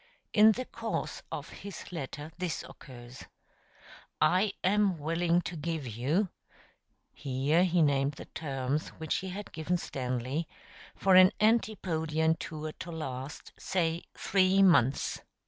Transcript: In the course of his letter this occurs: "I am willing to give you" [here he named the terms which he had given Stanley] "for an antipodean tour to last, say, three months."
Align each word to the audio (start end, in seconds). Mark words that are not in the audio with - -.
In 0.33 0.53
the 0.53 0.65
course 0.65 1.21
of 1.31 1.49
his 1.49 1.91
letter 1.91 2.31
this 2.35 2.63
occurs: 2.67 3.25
"I 4.19 4.53
am 4.63 4.97
willing 4.97 5.41
to 5.41 5.55
give 5.55 5.85
you" 5.85 6.29
[here 7.13 7.63
he 7.63 7.83
named 7.83 8.13
the 8.13 8.25
terms 8.25 8.87
which 8.97 9.17
he 9.17 9.29
had 9.29 9.51
given 9.51 9.77
Stanley] 9.77 10.47
"for 10.95 11.13
an 11.13 11.31
antipodean 11.39 12.35
tour 12.37 12.71
to 12.79 12.91
last, 12.91 13.51
say, 13.59 14.01
three 14.15 14.63
months." 14.63 15.21